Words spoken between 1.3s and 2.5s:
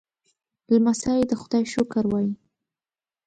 خدای شکر وايي.